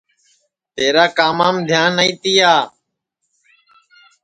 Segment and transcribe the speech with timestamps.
[0.75, 2.53] تیرا کامام دھیان نائی تیا